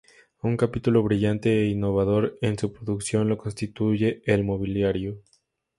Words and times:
Un 0.41 0.57
capítulo 0.57 1.03
brillante 1.03 1.61
e 1.61 1.67
innovador 1.67 2.35
en 2.41 2.57
su 2.57 2.73
producción 2.73 3.29
lo 3.29 3.37
constituye 3.37 4.23
el 4.25 4.43
mobiliario. 4.43 5.21